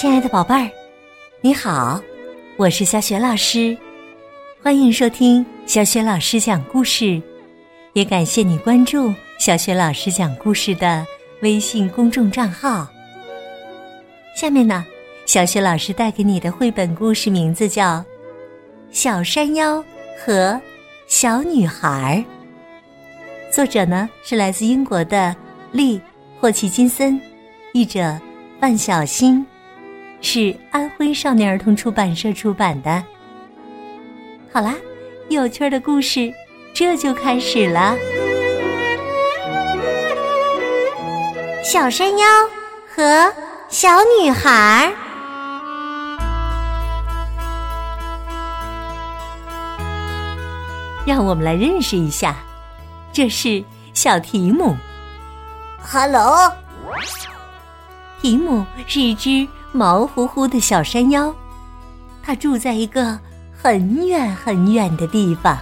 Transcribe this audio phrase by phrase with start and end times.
[0.00, 0.70] 亲爱的宝贝儿，
[1.40, 2.00] 你好，
[2.56, 3.76] 我是小雪老师，
[4.62, 7.20] 欢迎收听小雪老师讲故事，
[7.94, 11.04] 也感谢你关注小雪老师讲故事的
[11.42, 12.86] 微信公众账号。
[14.36, 14.86] 下面呢，
[15.26, 17.96] 小雪老师带给你的绘本故事名字叫
[18.92, 19.84] 《小山腰
[20.24, 20.60] 和
[21.08, 22.24] 小女孩》，
[23.52, 25.34] 作者呢是来自英国的
[25.72, 25.98] 利·
[26.38, 27.20] 霍奇金森，
[27.72, 28.16] 译者
[28.60, 29.44] 范小新。
[30.20, 33.02] 是安徽少年儿童出版社出版的。
[34.52, 34.74] 好啦，
[35.28, 36.32] 有趣的故事
[36.74, 37.96] 这就开始了。
[41.62, 42.26] 小山妖
[42.94, 43.32] 和
[43.68, 44.90] 小女孩，
[51.06, 52.36] 让我们来认识一下，
[53.12, 54.74] 这是小提姆。
[55.80, 56.50] Hello，
[58.20, 59.46] 提姆是一只。
[59.72, 61.34] 毛乎乎的小山腰，
[62.22, 63.18] 他住在一个
[63.52, 65.56] 很远很远的地方。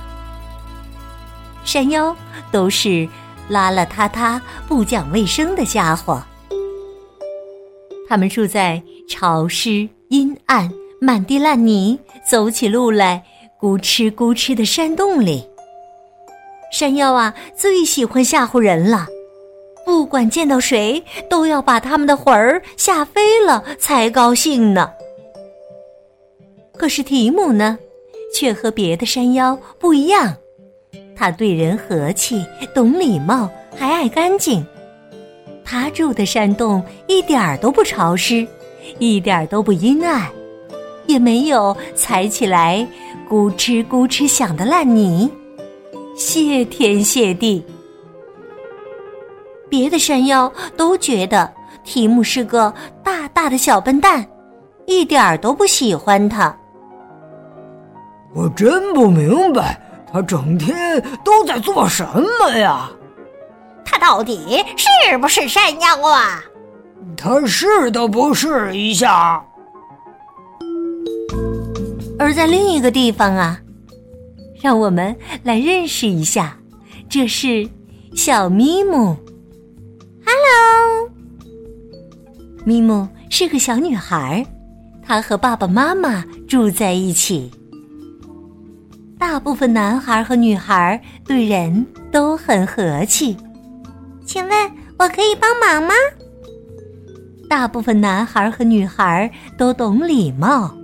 [1.64, 2.16] 山腰
[2.52, 3.08] 都是
[3.50, 6.22] 邋邋遢遢、不讲卫生的家伙。
[8.08, 13.24] 他们住在潮湿、阴暗、满地烂泥、走起路来
[13.60, 15.44] 咕哧咕哧的山洞里。
[16.72, 19.06] 山腰啊，最喜欢吓唬人了。
[19.86, 24.90] 不管见到谁，都要把他们的魂儿吓飞了才高兴呢。
[26.76, 27.78] 可是提姆呢，
[28.34, 30.34] 却和别的山妖不一样，
[31.14, 34.66] 他对人和气，懂礼貌，还爱干净。
[35.64, 38.44] 他住的山洞一点儿都不潮湿，
[38.98, 40.28] 一点儿都不阴暗，
[41.06, 42.84] 也没有踩起来
[43.30, 45.30] 咕哧咕哧响的烂泥，
[46.16, 47.64] 谢天谢地。
[49.68, 51.52] 别的山妖都觉得
[51.84, 52.72] 提姆是个
[53.02, 54.26] 大大的小笨蛋，
[54.86, 56.56] 一点儿都不喜欢他。
[58.34, 59.80] 我真不明白，
[60.12, 62.06] 他整天都在做什
[62.40, 62.90] 么呀？
[63.84, 66.42] 他到底是不是山妖啊？
[67.16, 69.42] 他是都不是一下。
[72.18, 73.58] 而在另一个地方啊，
[74.60, 76.56] 让我们来认识一下，
[77.08, 77.68] 这是
[78.14, 79.16] 小咪姆。
[82.68, 84.44] 咪姆是个小女孩，
[85.00, 87.48] 她和爸爸妈妈住在一起。
[89.16, 93.36] 大部分男孩和女孩对人都很和气。
[94.24, 95.94] 请问我可以帮忙吗？
[97.48, 100.74] 大部分男孩和女孩都懂礼貌。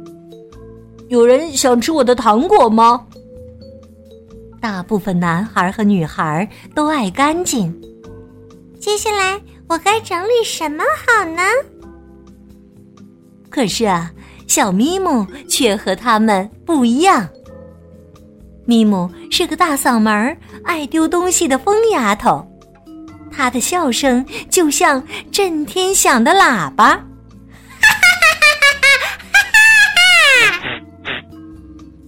[1.08, 3.04] 有人想吃我的糖果吗？
[4.60, 7.76] 大部分男孩和女孩都爱干净。
[8.78, 11.42] 接下来我该整理什么好呢？
[13.52, 14.10] 可是啊，
[14.46, 17.28] 小咪姆却和他们不一样。
[18.64, 22.42] 咪姆是个大嗓门、爱丢东西的疯丫头，
[23.30, 26.96] 她的笑声就像震天响的喇叭，哈
[27.82, 28.06] 哈
[28.40, 28.66] 哈哈
[29.32, 29.48] 哈
[30.48, 30.70] 哈！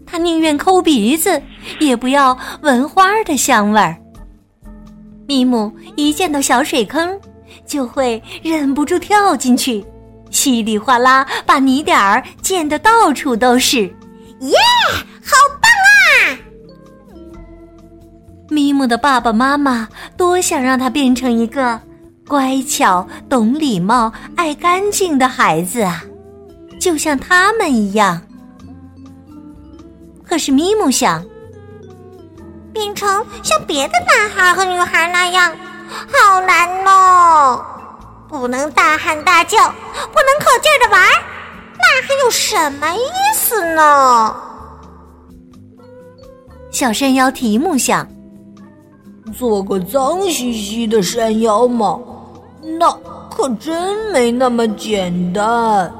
[0.07, 1.43] 她宁愿抠鼻子，
[1.79, 3.95] 也不要闻花的香味儿。
[5.27, 7.21] 咪姆一见到小水坑，
[7.67, 9.85] 就会忍不住跳进去，
[10.35, 13.83] 稀里哗啦把泥点儿溅得到处都是。
[14.41, 14.59] 耶，
[15.25, 15.71] 好棒
[16.11, 16.37] 啊！
[18.51, 21.81] 咪姆的爸爸妈妈多想让他变成一个
[22.27, 26.03] 乖巧、懂礼貌、爱干净的孩子啊，
[26.81, 28.21] 就像他们一样。
[30.27, 31.25] 可是咪姆想。
[32.73, 35.57] 变成像别的男孩和女孩那样，
[36.09, 37.65] 好难哦！
[38.41, 41.01] 不能大喊大叫，不能可劲儿的玩，
[41.79, 43.01] 那还有什么意
[43.33, 44.35] 思呢？
[46.73, 48.07] 小山妖提木想，
[49.39, 52.01] 做个脏兮兮的山妖吗？
[52.79, 52.91] 那
[53.31, 55.93] 可真没那么简单。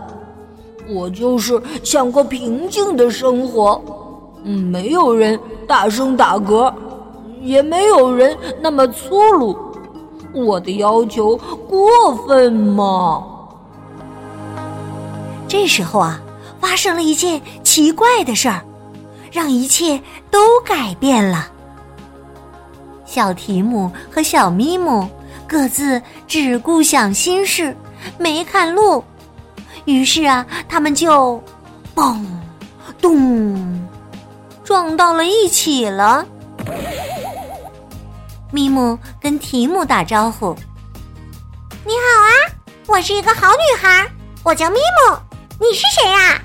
[0.89, 3.81] 我就是想过平静的生活。
[4.43, 5.39] 嗯，没有人
[5.69, 6.75] 大声打嗝，
[7.43, 9.57] 也没有人那么粗鲁。
[10.35, 11.37] 我的要求
[11.69, 13.25] 过分吗？
[15.47, 16.21] 这时候啊，
[16.61, 18.61] 发生了一件奇怪的事儿，
[19.31, 20.01] 让一切
[20.31, 21.49] 都改变了。
[23.05, 25.09] 小提姆和小咪姆
[25.47, 27.77] 各自只顾想心事，
[28.19, 29.05] 没看路，
[29.85, 31.41] 于是啊，他们就
[31.95, 32.19] 嘣
[33.01, 33.87] 咚。
[34.65, 36.27] 撞到了一起了。
[38.55, 40.55] 咪姆跟提姆打招呼
[41.85, 42.31] ：“你好啊，
[42.87, 44.09] 我是一个好女孩，
[44.45, 45.19] 我叫咪姆，
[45.59, 46.41] 你是谁呀？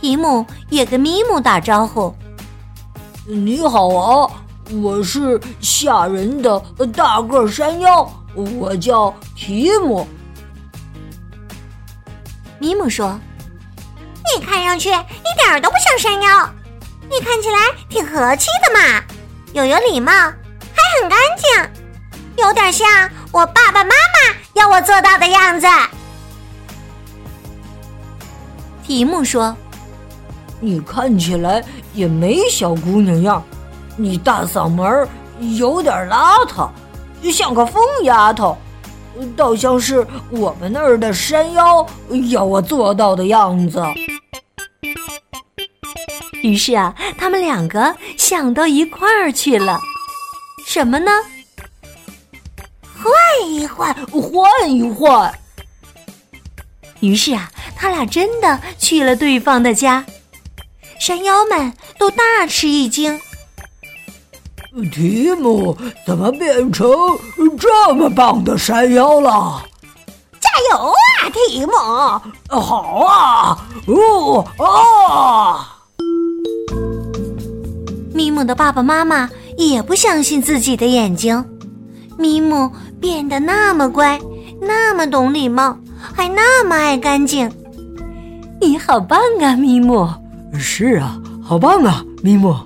[0.00, 2.12] 提姆也跟咪姆打招呼
[3.24, 4.28] ：“你好啊，
[4.82, 6.58] 我是吓人的
[6.92, 10.04] 大个山妖，我叫提姆。”
[12.58, 13.16] 咪姆说
[14.34, 16.50] ：“你看上去一点都不像山妖，
[17.08, 17.58] 你看起来
[17.88, 19.04] 挺和气的嘛，
[19.52, 21.48] 又有礼貌，还很干净，
[22.44, 22.86] 有点像
[23.32, 25.66] 我爸爸妈妈要我做到的样子。”
[28.82, 29.56] 提姆说。
[30.62, 31.64] 你看起来
[31.94, 33.42] 也没小姑娘样，
[33.96, 35.08] 你大嗓门
[35.56, 36.68] 有点邋遢，
[37.32, 38.58] 像个疯丫头，
[39.34, 41.86] 倒像是我们那儿的山妖
[42.28, 43.82] 要我做到的样子。
[46.42, 49.80] 于是啊，他们两个想到一块儿去了，
[50.66, 51.10] 什么呢？
[53.02, 55.32] 换一换，换一换。
[57.00, 60.04] 于是啊，他俩真的去了对方的家。
[60.98, 63.18] 山妖们都大吃一惊。
[64.92, 65.76] 提姆
[66.06, 66.88] 怎么变成
[67.58, 69.62] 这么棒的山妖了？
[70.38, 71.72] 加油啊，提姆！
[72.48, 73.66] 好啊！
[73.86, 75.69] 哦啊！
[78.40, 79.28] 咪姆的爸爸妈妈
[79.58, 81.44] 也不相信自己的眼睛。
[82.16, 84.18] 咪姆变得那么乖，
[84.62, 87.50] 那么懂礼貌，还那么爱干净。
[88.58, 90.08] 你好棒啊，咪姆！
[90.58, 92.56] 是啊，好棒啊，咪姆。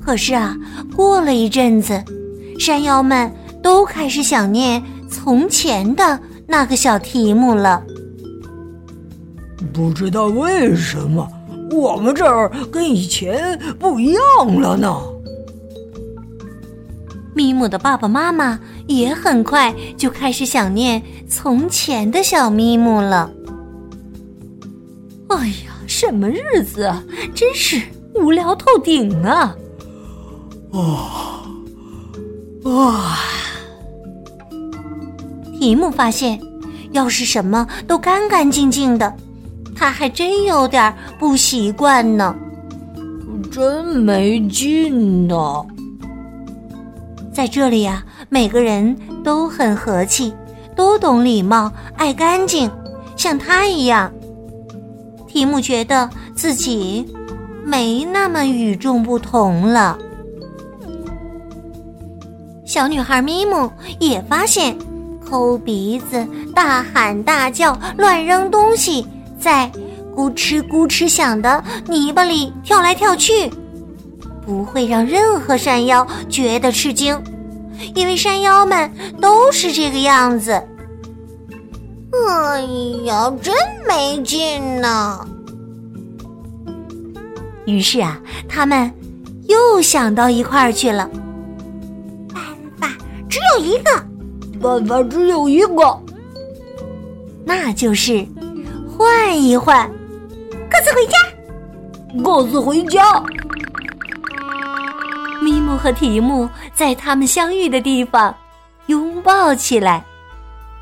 [0.00, 0.56] 可是啊，
[0.94, 2.00] 过了一阵子，
[2.60, 3.28] 山妖们
[3.60, 4.80] 都开始想念
[5.10, 7.82] 从前的那个小提姆了。
[9.72, 11.28] 不知道为什么，
[11.72, 14.94] 我们这儿跟以前不一样了呢。
[17.34, 23.30] 咪姆的爸爸妈妈也很快就开始想念从前的小咪姆了。
[25.28, 25.72] 哎呀！
[25.84, 27.02] 什么日子啊！
[27.34, 27.80] 真是
[28.14, 29.54] 无聊透顶啊！
[30.72, 31.44] 啊
[32.64, 33.18] 啊！
[35.58, 36.40] 提姆发现，
[36.92, 39.14] 要是什么都干干净净的，
[39.82, 42.32] 他还真有点不习惯呢。
[43.50, 45.66] 真没劲呢。
[47.32, 50.32] 在这里呀，每个人都很和气，
[50.76, 52.70] 都懂礼貌，爱干净，
[53.16, 54.08] 像他一样。
[55.26, 57.04] 提姆觉得自己
[57.64, 59.98] 没那么与众不同了。
[62.64, 63.68] 小女孩咪姆
[63.98, 64.78] 也发现，
[65.28, 66.24] 抠鼻子、
[66.54, 69.04] 大喊大叫、乱扔东西，
[69.42, 69.68] 在
[70.14, 73.50] 咕哧咕哧响的泥巴里跳来跳去，
[74.46, 77.20] 不会让任何山妖觉得吃惊，
[77.96, 78.88] 因为山妖们
[79.20, 80.52] 都是这个样子。
[82.28, 82.60] 哎
[83.04, 83.52] 呀，真
[83.88, 85.26] 没劲呢！
[87.66, 88.92] 于是啊，他们
[89.48, 91.10] 又想到一块儿去了。
[92.32, 92.44] 办
[92.78, 92.88] 法
[93.28, 93.90] 只有一个，
[94.60, 95.98] 办法只有一个，
[97.44, 98.24] 那就是
[99.02, 99.90] 换一换，
[100.70, 101.18] 各自回家，
[102.22, 103.02] 各自回家。
[105.40, 108.32] 咪姆和提姆在他们相遇的地方
[108.86, 110.04] 拥抱起来。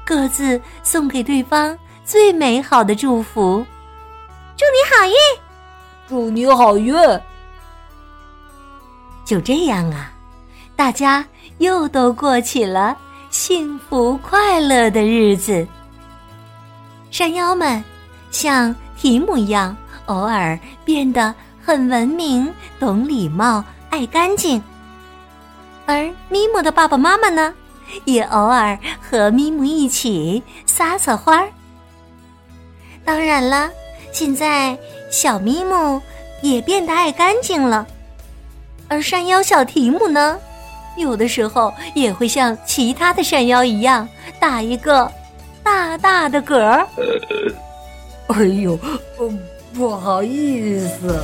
[0.04, 1.74] 各自送给对方
[2.04, 3.64] 最美好的祝福，
[4.54, 5.14] 祝你好运，
[6.06, 6.94] 祝你好运。
[9.24, 10.12] 就这样啊，
[10.76, 11.24] 大家
[11.56, 12.94] 又都过起了
[13.30, 15.66] 幸福快乐的日子。
[17.10, 17.82] 山妖们
[18.30, 24.62] 像提姆一样，偶尔变得很文明、懂礼貌、爱干净，
[25.87, 27.52] 而咪姆的爸爸妈妈呢？
[28.04, 31.49] 也偶尔和咪姆一起撒撒欢儿。
[33.04, 33.68] 当然了，
[34.12, 34.78] 现在
[35.10, 36.00] 小咪姆
[36.40, 37.84] 也变得爱干净了，
[38.87, 40.38] 而山妖小提姆呢，
[40.96, 44.08] 有的时候也会像其他的山妖一样
[44.38, 45.10] 打一个
[45.64, 46.87] 大大的嗝儿。
[48.32, 48.78] 哎呦，
[49.75, 51.20] 不好意思。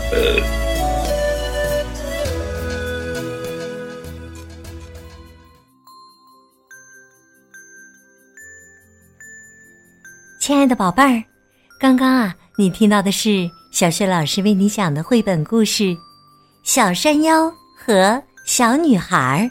[10.41, 11.23] 亲爱的宝贝儿，
[11.79, 15.85] 刚刚啊，你听到的是小雪老师为你讲的绘本故事
[16.65, 19.49] 《小山妖和小女孩》。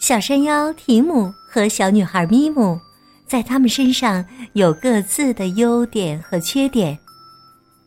[0.00, 2.80] 小山妖提姆和小女孩咪姆，
[3.26, 6.98] 在他们身上有各自的优点和缺点。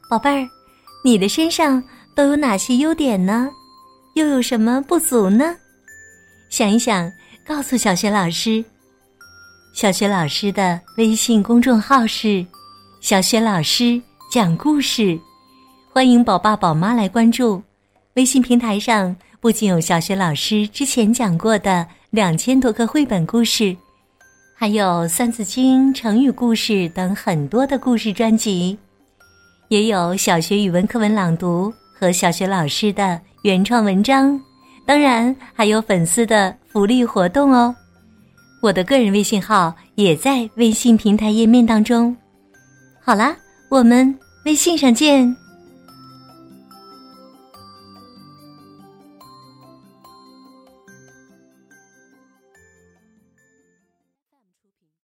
[0.09, 0.47] 宝贝儿，
[1.03, 1.81] 你的身上
[2.15, 3.49] 都有哪些优点呢？
[4.15, 5.55] 又有什么不足呢？
[6.49, 7.09] 想一想，
[7.45, 8.63] 告诉小雪老师。
[9.71, 12.45] 小雪老师的微信公众号是
[12.99, 15.17] “小雪老师讲故事”，
[15.93, 17.61] 欢迎宝爸宝妈来关注。
[18.15, 23.77] 微信平台上不仅有小雪老师之前讲过的两千多个绘本故事，
[24.61, 28.77] 还有《三字经》、成语故事等很多的故事专辑，
[29.69, 34.37] 也有小学语文课文朗读和小学老师的原创文章。
[34.85, 37.73] 当然，还有粉丝的福利活动哦！
[38.61, 42.13] 我的个人微信号也在微信平台页面当中。
[43.01, 43.33] 好啦，
[43.69, 44.13] 我们
[44.43, 45.33] 微信上见。